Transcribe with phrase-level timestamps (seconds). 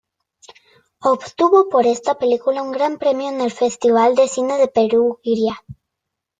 [1.03, 5.61] Obtuvo por esta película un gran premio en el Festival de Cine de Perugia.